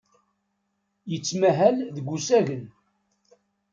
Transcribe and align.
Yettmahal 1.11 1.75
deg 1.95 2.07
usagen. 2.15 2.63